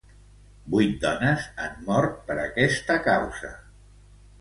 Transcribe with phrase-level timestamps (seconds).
[0.75, 3.57] Vuit dones han mort per aquesta causa.